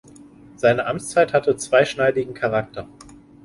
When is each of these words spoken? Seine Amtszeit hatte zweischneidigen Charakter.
Seine 0.55 0.87
Amtszeit 0.87 1.31
hatte 1.31 1.57
zweischneidigen 1.57 2.33
Charakter. 2.33 2.87